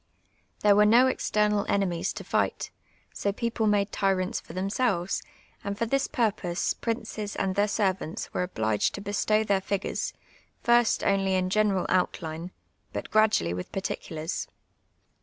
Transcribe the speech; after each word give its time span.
TluTc 0.63 0.75
were 0.77 0.85
no 0.87 1.05
external 1.05 1.63
enemies 1.69 2.11
to 2.13 2.23
ti^:ht; 2.23 2.71
so 3.13 3.31
j)eoplc 3.31 3.69
made 3.69 3.91
tyrants 3.91 4.39
for 4.39 4.55
tlienisclves, 4.55 5.21
and 5.63 5.77
Ibr 5.77 5.91
tins 5.91 6.07
])urj)ose 6.07 6.75
j)rinces 6.81 7.35
and 7.37 7.55
tlieir 7.55 7.69
servants 7.69 8.33
were 8.33 8.41
obliged 8.41 8.95
t(j 8.95 9.03
bestow 9.03 9.43
their 9.43 9.57
h;^Mires, 9.61 10.13
first 10.63 11.03
only 11.03 11.35
iu 11.35 11.43
general 11.49 11.85
outline, 11.89 12.49
but 12.91 13.11
i^radually 13.11 13.55
with 13.55 13.71
p;irtieulars. 13.71 14.47